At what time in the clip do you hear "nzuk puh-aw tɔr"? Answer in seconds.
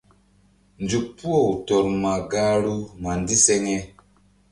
0.83-1.85